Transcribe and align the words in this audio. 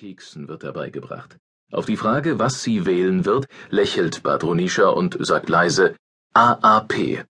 Keksen 0.00 0.48
wird 0.48 0.62
herbeigebracht. 0.62 1.36
Auf 1.70 1.84
die 1.84 1.98
Frage, 1.98 2.38
was 2.38 2.62
sie 2.62 2.86
wählen 2.86 3.26
wird, 3.26 3.48
lächelt 3.68 4.22
Badronischa 4.22 4.88
und 4.88 5.18
sagt 5.20 5.50
leise 5.50 5.94
AAP. 6.32 7.26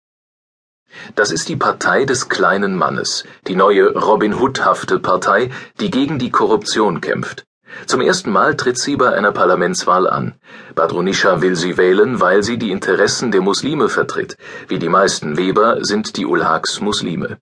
Das 1.17 1.33
ist 1.33 1.49
die 1.49 1.57
Partei 1.57 2.05
des 2.05 2.29
kleinen 2.29 2.77
Mannes, 2.77 3.25
die 3.49 3.57
neue 3.57 3.93
Robin 3.99 4.35
Hood-hafte 4.35 5.01
Partei, 5.01 5.51
die 5.81 5.91
gegen 5.91 6.21
die 6.21 6.31
Korruption 6.31 7.01
kämpft. 7.01 7.45
Zum 7.87 8.01
ersten 8.01 8.31
Mal 8.31 8.57
tritt 8.57 8.79
sie 8.79 8.95
bei 8.95 9.13
einer 9.13 9.33
Parlamentswahl 9.33 10.09
an. 10.09 10.37
Badronischa 10.77 11.43
will 11.43 11.57
sie 11.57 11.77
wählen, 11.77 12.21
weil 12.21 12.45
sie 12.45 12.57
die 12.57 12.71
Interessen 12.71 13.33
der 13.33 13.41
Muslime 13.41 13.89
vertritt. 13.89 14.37
Wie 14.69 14.79
die 14.79 14.89
meisten 14.89 15.37
Weber 15.37 15.85
sind 15.85 16.17
die 16.17 16.25
Ulhaks 16.25 16.81
Muslime. 16.81 17.39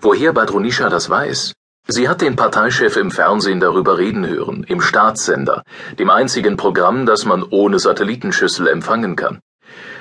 Woher 0.00 0.32
Badronischa 0.32 0.88
das 0.90 1.10
weiß? 1.10 1.54
Sie 1.86 2.08
hat 2.08 2.22
den 2.22 2.34
Parteichef 2.34 2.96
im 2.96 3.10
Fernsehen 3.10 3.60
darüber 3.60 3.98
reden 3.98 4.26
hören, 4.26 4.64
im 4.64 4.80
Staatssender, 4.80 5.64
dem 5.98 6.08
einzigen 6.08 6.56
Programm, 6.56 7.04
das 7.04 7.26
man 7.26 7.42
ohne 7.42 7.78
Satellitenschüssel 7.78 8.68
empfangen 8.68 9.16
kann. 9.16 9.40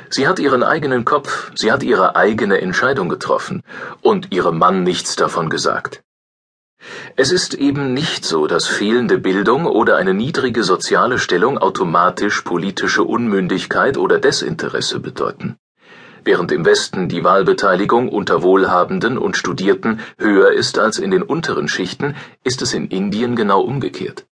Sie 0.10 0.28
hat 0.28 0.40
ihren 0.40 0.64
eigenen 0.64 1.04
Kopf, 1.04 1.52
sie 1.56 1.72
hat 1.72 1.84
ihre 1.84 2.16
eigene 2.16 2.62
Entscheidung 2.62 3.10
getroffen 3.10 3.64
und 4.02 4.32
ihrem 4.32 4.60
Mann 4.60 4.84
nichts 4.84 5.18
davon 5.18 5.50
gesagt. 5.50 6.04
Es 7.16 7.32
ist 7.32 7.54
eben 7.54 7.94
nicht 7.94 8.24
so, 8.24 8.48
dass 8.48 8.68
fehlende 8.68 9.18
Bildung 9.18 9.66
oder 9.66 9.98
eine 9.98 10.14
niedrige 10.14 10.64
soziale 10.64 11.20
Stellung 11.20 11.58
automatisch 11.58 12.42
politische 12.42 13.04
Unmündigkeit 13.04 13.98
oder 13.98 14.20
Desinteresse 14.20 15.00
bedeuten. 15.00 15.58
Während 16.26 16.52
im 16.54 16.64
Westen 16.64 17.10
die 17.10 17.24
Wahlbeteiligung 17.24 18.08
unter 18.08 18.44
Wohlhabenden 18.44 19.18
und 19.18 19.36
Studierten 19.36 20.00
höher 20.18 20.52
ist 20.52 20.80
als 20.80 20.98
in 20.98 21.12
den 21.12 21.22
unteren 21.22 21.68
Schichten, 21.68 22.16
ist 22.44 22.62
es 22.62 22.74
in 22.74 22.88
Indien 22.88 23.36
genau 23.36 23.62
umgekehrt. 23.62 24.26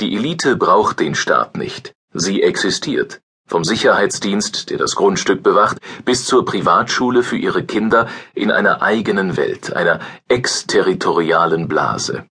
Die 0.00 0.14
Elite 0.14 0.56
braucht 0.56 1.00
den 1.00 1.14
Staat 1.16 1.56
nicht. 1.56 1.94
Sie 2.12 2.42
existiert. 2.42 3.20
Vom 3.46 3.64
Sicherheitsdienst, 3.64 4.70
der 4.70 4.78
das 4.78 4.94
Grundstück 4.94 5.42
bewacht, 5.42 5.78
bis 6.04 6.24
zur 6.24 6.44
Privatschule 6.44 7.22
für 7.22 7.36
ihre 7.36 7.64
Kinder 7.64 8.08
in 8.34 8.52
einer 8.52 8.80
eigenen 8.80 9.36
Welt, 9.36 9.74
einer 9.74 9.98
exterritorialen 10.28 11.66
Blase. 11.66 12.24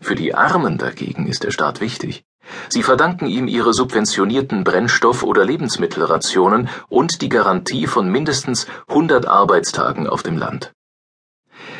Für 0.00 0.14
die 0.14 0.34
Armen 0.34 0.78
dagegen 0.78 1.26
ist 1.26 1.44
der 1.44 1.50
Staat 1.50 1.80
wichtig. 1.80 2.24
Sie 2.68 2.82
verdanken 2.82 3.26
ihm 3.26 3.48
ihre 3.48 3.72
subventionierten 3.72 4.64
Brennstoff- 4.64 5.22
oder 5.22 5.44
Lebensmittelrationen 5.44 6.68
und 6.88 7.22
die 7.22 7.28
Garantie 7.28 7.86
von 7.86 8.10
mindestens 8.10 8.66
100 8.88 9.26
Arbeitstagen 9.26 10.06
auf 10.06 10.22
dem 10.22 10.36
Land. 10.36 10.72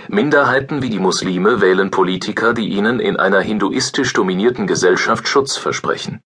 Minderheiten 0.08 0.80
wie 0.80 0.89
die 0.89 0.98
Muslime 0.98 1.61
wählen 1.61 1.91
Politiker, 1.91 2.55
die 2.55 2.69
ihnen 2.69 2.98
in 2.98 3.16
einer 3.16 3.41
hinduistisch 3.41 4.12
dominierten 4.14 4.66
Gesellschaft 4.66 5.28
Schutz 5.28 5.56
versprechen. 5.56 6.20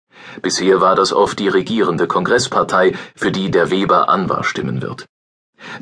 Bisher 0.42 0.82
war 0.82 0.94
das 0.94 1.14
oft 1.14 1.38
die 1.38 1.48
regierende 1.48 2.06
Kongresspartei, 2.06 2.92
für 3.16 3.32
die 3.32 3.50
der 3.50 3.70
Weber 3.70 4.10
Anwar 4.10 4.44
stimmen 4.44 4.82
wird. 4.82 5.06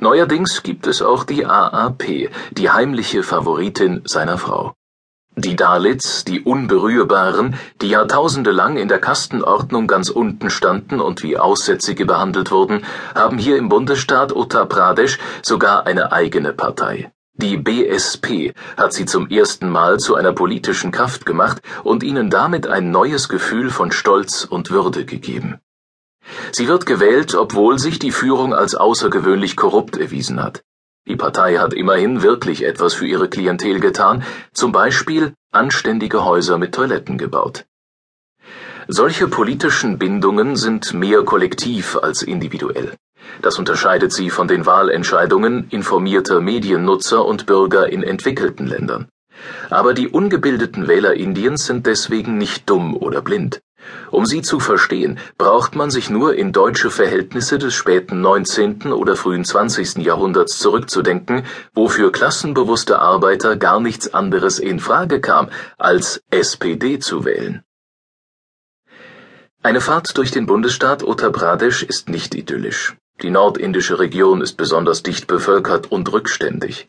Neuerdings 0.01 0.63
gibt 0.63 0.87
es 0.87 1.03
auch 1.03 1.25
die 1.25 1.45
AAP, 1.45 2.31
die 2.53 2.71
heimliche 2.71 3.23
Favoritin 3.23 4.03
seiner 4.05 4.39
Frau. 4.39 4.75
Die 5.41 5.55
Dalits, 5.55 6.25
die 6.25 6.41
Unberührbaren, 6.41 7.55
die 7.81 7.91
jahrtausendelang 7.91 8.77
in 8.77 8.89
der 8.89 8.99
Kastenordnung 8.99 9.87
ganz 9.87 10.09
unten 10.09 10.51
standen 10.51 11.01
und 11.01 11.23
wie 11.23 11.39
Aussätzige 11.39 12.07
behandelt 12.07 12.51
wurden, 12.51 12.85
haben 13.15 13.39
hier 13.39 13.57
im 13.57 13.69
Bundesstaat 13.69 14.35
Uttar 14.35 14.67
Pradesh 14.67 15.21
sogar 15.43 15.87
eine 15.87 16.11
eigene 16.11 16.53
Partei. 16.53 17.13
Die 17.35 17.57
BSP 17.57 18.53
hat 18.77 18.93
sie 18.93 19.07
zum 19.07 19.31
ersten 19.31 19.71
Mal 19.71 19.99
zu 19.99 20.17
einer 20.17 20.33
politischen 20.33 20.91
Kraft 20.91 21.25
gemacht 21.25 21.63
und 21.85 22.03
ihnen 22.03 22.31
damit 22.31 22.67
ein 22.67 22.91
neues 22.91 23.29
Gefühl 23.29 23.71
von 23.71 23.93
Stolz 23.93 24.43
und 24.43 24.73
Würde 24.73 25.05
gegeben. 25.05 25.61
Sie 26.51 26.67
wird 26.67 26.85
gewählt, 26.85 27.37
obwohl 27.37 27.79
sich 27.79 28.01
die 28.01 28.11
Führung 28.11 28.55
als 28.55 28.75
außergewöhnlich 28.75 29.57
korrupt 29.57 29.99
erwiesen 29.99 30.43
hat. 30.43 30.65
Die 31.07 31.17
Partei 31.17 31.57
hat 31.57 31.73
immerhin 31.73 32.23
wirklich 32.23 32.65
etwas 32.65 32.95
für 32.95 33.07
ihre 33.07 33.29
Klientel 33.29 33.81
getan, 33.81 34.25
zum 34.53 34.73
Beispiel 34.73 35.33
anständige 35.51 36.25
Häuser 36.25 36.59
mit 36.59 36.75
Toiletten 36.75 37.17
gebaut. 37.19 37.65
Solche 38.89 39.29
politischen 39.29 39.99
Bindungen 39.99 40.57
sind 40.57 40.95
mehr 40.95 41.23
kollektiv 41.23 41.97
als 41.97 42.23
individuell. 42.23 42.95
Das 43.43 43.59
unterscheidet 43.59 44.13
sie 44.13 44.31
von 44.31 44.49
den 44.49 44.67
Wahlentscheidungen 44.67 45.69
informierter 45.71 46.41
Mediennutzer 46.41 47.25
und 47.25 47.47
Bürger 47.47 47.91
in 47.91 48.03
entwickelten 48.03 48.67
Ländern. 48.67 49.09
Aber 49.71 49.95
die 49.95 50.09
ungebildeten 50.09 50.89
Wähler 50.89 51.15
Indiens 51.15 51.67
sind 51.67 51.87
deswegen 51.87 52.39
nicht 52.39 52.69
dumm 52.69 52.97
oder 52.97 53.23
blind. 53.23 53.61
Um 54.11 54.27
sie 54.27 54.43
zu 54.43 54.61
verstehen, 54.61 55.19
braucht 55.37 55.77
man 55.77 55.91
sich 55.91 56.11
nur 56.11 56.35
in 56.35 56.53
deutsche 56.53 56.91
Verhältnisse 56.91 57.59
des 57.59 57.75
späten 57.75 58.21
19. 58.21 58.93
oder 58.93 59.17
frühen 59.17 59.45
20. 59.45 59.99
Jahrhunderts 59.99 60.59
zurückzudenken, 60.59 61.45
wo 61.75 61.89
für 61.89 62.11
klassenbewusste 62.11 62.99
Arbeiter 62.99 63.57
gar 63.57 63.81
nichts 63.81 64.13
anderes 64.15 64.59
in 64.59 64.81
Frage 64.81 65.21
kam, 65.21 65.51
als 65.77 66.23
SPD 66.31 66.99
zu 66.99 67.25
wählen. 67.25 67.63
Eine 69.63 69.81
Fahrt 69.81 70.17
durch 70.17 70.31
den 70.31 70.47
Bundesstaat 70.47 71.03
Uttar 71.03 71.31
Pradesh 71.31 71.83
ist 71.83 72.09
nicht 72.09 72.35
idyllisch. 72.35 72.97
Die 73.23 73.31
nordindische 73.31 73.99
Region 73.99 74.41
ist 74.41 74.57
besonders 74.57 75.03
dicht 75.03 75.27
bevölkert 75.27 75.91
und 75.91 76.13
rückständig. 76.13 76.89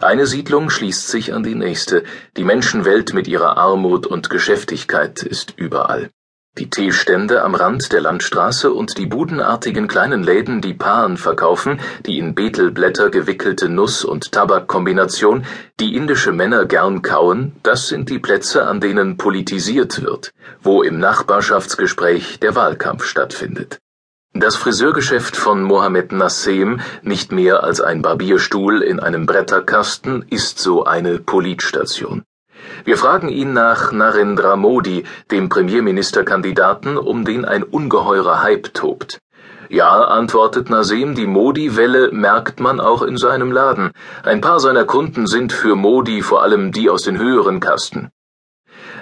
Eine 0.00 0.26
Siedlung 0.26 0.68
schließt 0.68 1.08
sich 1.08 1.32
an 1.32 1.42
die 1.42 1.54
nächste, 1.54 2.04
die 2.36 2.44
Menschenwelt 2.44 3.14
mit 3.14 3.26
ihrer 3.26 3.56
Armut 3.56 4.06
und 4.06 4.28
Geschäftigkeit 4.28 5.22
ist 5.22 5.54
überall. 5.56 6.10
Die 6.58 6.68
Teestände 6.68 7.42
am 7.42 7.54
Rand 7.54 7.92
der 7.92 8.00
Landstraße 8.00 8.72
und 8.72 8.98
die 8.98 9.06
budenartigen 9.06 9.86
kleinen 9.86 10.24
Läden, 10.24 10.60
die 10.60 10.74
Paaren 10.74 11.16
verkaufen, 11.16 11.80
die 12.04 12.18
in 12.18 12.34
Betelblätter 12.34 13.08
gewickelte 13.08 13.68
Nuss- 13.68 14.04
und 14.04 14.32
Tabakkombination, 14.32 15.46
die 15.78 15.94
indische 15.94 16.32
Männer 16.32 16.66
gern 16.66 17.02
kauen, 17.02 17.52
das 17.62 17.86
sind 17.86 18.10
die 18.10 18.18
Plätze, 18.18 18.66
an 18.66 18.80
denen 18.80 19.16
politisiert 19.16 20.02
wird, 20.02 20.32
wo 20.60 20.82
im 20.82 20.98
Nachbarschaftsgespräch 20.98 22.40
der 22.40 22.56
Wahlkampf 22.56 23.04
stattfindet. 23.04 23.78
Das 24.32 24.56
Friseurgeschäft 24.56 25.36
von 25.36 25.62
Mohammed 25.62 26.10
Nassim, 26.10 26.80
nicht 27.02 27.30
mehr 27.30 27.62
als 27.62 27.80
ein 27.80 28.02
Barbierstuhl 28.02 28.82
in 28.82 28.98
einem 28.98 29.24
Bretterkasten, 29.24 30.24
ist 30.28 30.58
so 30.58 30.84
eine 30.84 31.20
Politstation. 31.20 32.24
Wir 32.84 32.96
fragen 32.96 33.28
ihn 33.28 33.52
nach 33.52 33.92
Narendra 33.92 34.56
Modi, 34.56 35.04
dem 35.30 35.48
Premierministerkandidaten, 35.48 36.96
um 36.96 37.24
den 37.24 37.44
ein 37.44 37.62
ungeheurer 37.62 38.42
Hype 38.42 38.72
tobt. 38.74 39.20
Ja, 39.68 40.02
antwortet 40.02 40.68
Nasim, 40.68 41.14
die 41.14 41.28
Modi-Welle 41.28 42.10
merkt 42.10 42.58
man 42.58 42.80
auch 42.80 43.02
in 43.02 43.16
seinem 43.16 43.52
Laden. 43.52 43.92
Ein 44.24 44.40
paar 44.40 44.58
seiner 44.58 44.84
Kunden 44.84 45.28
sind 45.28 45.52
für 45.52 45.76
Modi 45.76 46.22
vor 46.22 46.42
allem 46.42 46.72
die 46.72 46.90
aus 46.90 47.02
den 47.02 47.18
höheren 47.18 47.60
Kasten. 47.60 48.10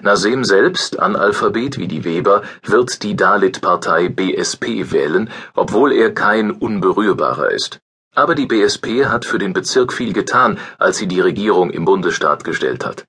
Nasim 0.03 0.45
selbst, 0.45 0.99
Analphabet 1.01 1.79
wie 1.79 1.89
die 1.89 2.05
Weber, 2.05 2.43
wird 2.65 3.03
die 3.03 3.17
Dalit-Partei 3.17 4.11
BSP 4.11 4.93
wählen, 4.93 5.31
obwohl 5.55 5.93
er 5.93 6.13
kein 6.13 6.51
Unberührbarer 6.51 7.51
ist. 7.51 7.79
Aber 8.15 8.35
die 8.35 8.47
BSP 8.47 9.07
hat 9.07 9.25
für 9.25 9.39
den 9.39 9.55
Bezirk 9.55 9.93
viel 9.93 10.13
getan, 10.13 10.59
als 10.79 10.99
sie 10.99 11.07
die 11.07 11.21
Regierung 11.21 11.71
im 11.71 11.87
Bundesstaat 11.87 12.45
gestellt 12.45 12.85
hat 12.85 13.07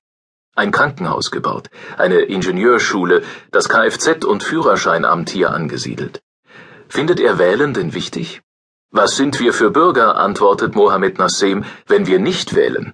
ein 0.54 0.72
Krankenhaus 0.72 1.30
gebaut, 1.30 1.70
eine 1.96 2.20
Ingenieurschule, 2.20 3.22
das 3.50 3.68
Kfz 3.68 4.24
und 4.24 4.42
Führerscheinamt 4.42 5.30
hier 5.30 5.50
angesiedelt. 5.50 6.20
Findet 6.88 7.20
er 7.20 7.38
Wählen 7.38 7.72
denn 7.72 7.94
wichtig? 7.94 8.42
Was 8.90 9.16
sind 9.16 9.38
wir 9.38 9.52
für 9.52 9.70
Bürger, 9.70 10.16
antwortet 10.16 10.74
Mohammed 10.74 11.18
Nassim, 11.18 11.64
wenn 11.86 12.06
wir 12.06 12.18
nicht 12.18 12.56
wählen? 12.56 12.92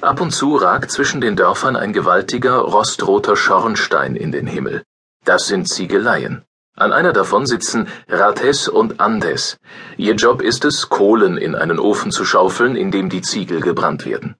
Ab 0.00 0.20
und 0.20 0.30
zu 0.30 0.56
ragt 0.56 0.90
zwischen 0.90 1.20
den 1.20 1.36
Dörfern 1.36 1.76
ein 1.76 1.92
gewaltiger, 1.92 2.58
rostroter 2.58 3.36
Schornstein 3.36 4.16
in 4.16 4.32
den 4.32 4.46
Himmel. 4.46 4.84
Das 5.24 5.46
sind 5.46 5.68
Ziegeleien. 5.68 6.44
An 6.74 6.92
einer 6.92 7.12
davon 7.12 7.46
sitzen 7.46 7.86
Rates 8.08 8.66
und 8.66 8.98
Andes. 8.98 9.58
Ihr 9.96 10.14
Job 10.14 10.40
ist 10.40 10.64
es, 10.64 10.88
Kohlen 10.88 11.36
in 11.36 11.54
einen 11.54 11.78
Ofen 11.78 12.10
zu 12.10 12.24
schaufeln, 12.24 12.76
in 12.76 12.90
dem 12.90 13.10
die 13.10 13.22
Ziegel 13.22 13.60
gebrannt 13.60 14.06
werden. 14.06 14.36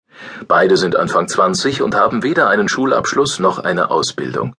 Beide 0.48 0.76
sind 0.76 0.96
Anfang 0.96 1.28
20 1.28 1.82
und 1.82 1.94
haben 1.94 2.22
weder 2.22 2.48
einen 2.48 2.68
Schulabschluss 2.68 3.38
noch 3.38 3.58
eine 3.58 3.90
Ausbildung. 3.90 4.54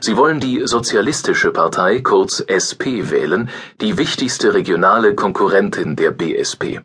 Sie 0.00 0.16
wollen 0.16 0.40
die 0.40 0.66
Sozialistische 0.66 1.50
Partei, 1.50 2.00
kurz 2.00 2.40
SP, 2.40 3.10
wählen, 3.10 3.50
die 3.80 3.98
wichtigste 3.98 4.54
regionale 4.54 5.14
Konkurrentin 5.14 5.96
der 5.96 6.10
BSP. 6.10 6.80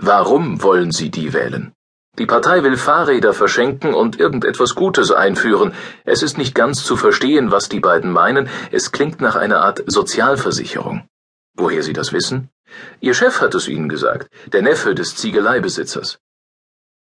Warum 0.00 0.62
wollen 0.62 0.92
sie 0.92 1.10
die 1.10 1.32
wählen? 1.32 1.72
Die 2.18 2.26
Partei 2.26 2.62
will 2.62 2.78
Fahrräder 2.78 3.34
verschenken 3.34 3.92
und 3.92 4.18
irgendetwas 4.18 4.74
Gutes 4.74 5.10
einführen. 5.10 5.74
Es 6.04 6.22
ist 6.22 6.38
nicht 6.38 6.54
ganz 6.54 6.82
zu 6.82 6.96
verstehen, 6.96 7.50
was 7.50 7.68
die 7.68 7.80
beiden 7.80 8.10
meinen. 8.10 8.48
Es 8.72 8.90
klingt 8.90 9.20
nach 9.20 9.36
einer 9.36 9.60
Art 9.60 9.82
Sozialversicherung. 9.86 11.06
Woher 11.54 11.82
sie 11.82 11.92
das 11.92 12.14
wissen? 12.14 12.48
Ihr 13.00 13.12
Chef 13.12 13.40
hat 13.42 13.54
es 13.54 13.68
ihnen 13.68 13.88
gesagt, 13.88 14.30
der 14.52 14.62
Neffe 14.62 14.94
des 14.94 15.14
Ziegeleibesitzers. 15.16 16.18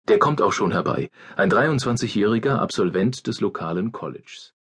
Der 0.06 0.18
kommt 0.18 0.42
auch 0.42 0.52
schon 0.52 0.72
herbei, 0.72 1.10
ein 1.34 1.50
23-jähriger 1.50 2.56
Absolvent 2.58 3.26
des 3.26 3.40
lokalen 3.40 3.90
Colleges. 3.90 4.52